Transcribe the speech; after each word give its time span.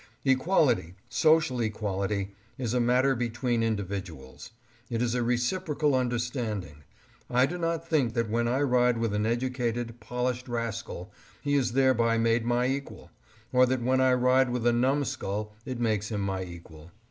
Equality, 0.25 0.95
social 1.09 1.61
equality, 1.61 2.33
is 2.57 2.73
a 2.73 2.79
matter 2.79 3.13
between 3.13 3.61
individuals. 3.61 4.49
It 4.89 4.99
is 4.99 5.13
a 5.13 5.21
reciprocal 5.21 5.93
understanding. 5.93 6.83
I 7.29 7.45
do 7.45 7.59
not 7.59 7.87
think 7.87 8.15
that 8.15 8.27
when 8.27 8.47
I 8.47 8.61
ride 8.61 8.97
with 8.97 9.13
an 9.13 9.27
educated, 9.27 9.99
polished 9.99 10.47
rascal 10.47 11.11
he 11.43 11.53
is 11.53 11.73
thereby 11.73 12.17
made 12.17 12.45
my 12.45 12.65
equal, 12.65 13.11
or 13.53 13.67
that 13.67 13.83
when 13.83 14.01
I 14.01 14.13
ride 14.13 14.49
with 14.49 14.65
a 14.65 14.73
numskull 14.73 15.53
it 15.67 15.79
makes 15.79 16.09
him 16.09 16.21
my 16.21 16.43
equal. 16.45 16.91